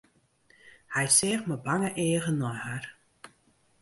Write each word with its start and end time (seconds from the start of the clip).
Hy 0.93 1.05
seach 1.17 1.45
mei 1.47 1.63
bange 1.65 1.89
eagen 2.05 2.39
nei 2.41 2.57
har. 2.63 2.85